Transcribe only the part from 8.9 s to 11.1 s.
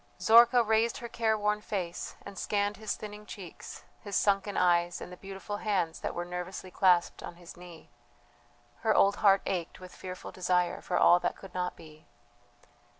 old heart ached with fearful desire for